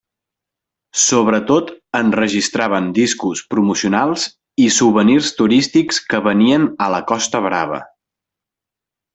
[1.01, 1.67] Sobretot
[1.99, 4.25] enregistraven discos promocionals
[4.65, 7.83] i souvenirs turístics que venien a la costa brava.